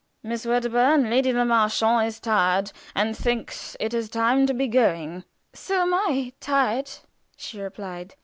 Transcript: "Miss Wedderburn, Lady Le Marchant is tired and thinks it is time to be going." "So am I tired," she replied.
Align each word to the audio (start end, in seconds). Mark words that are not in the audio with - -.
"Miss 0.23 0.47
Wedderburn, 0.47 1.11
Lady 1.11 1.31
Le 1.31 1.45
Marchant 1.45 2.07
is 2.07 2.19
tired 2.19 2.71
and 2.95 3.15
thinks 3.15 3.77
it 3.79 3.93
is 3.93 4.09
time 4.09 4.47
to 4.47 4.53
be 4.55 4.67
going." 4.67 5.25
"So 5.53 5.83
am 5.83 5.93
I 5.93 6.33
tired," 6.39 6.89
she 7.37 7.61
replied. 7.61 8.15